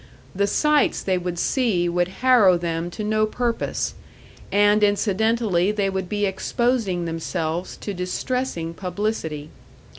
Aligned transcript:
The 0.33 0.47
sights 0.47 1.03
they 1.03 1.19
would 1.19 1.37
see 1.37 1.87
would 1.87 2.07
harrow 2.23 2.57
them 2.57 2.89
to 2.89 3.03
no 3.03 3.27
purpose; 3.27 3.93
and 4.51 4.83
incidentally 4.83 5.71
they 5.71 5.91
would 5.91 6.09
be 6.09 6.25
exposing 6.25 7.05
themselves 7.05 7.77
to 7.77 7.93
distressing 7.93 8.73
publicity. 8.73 9.51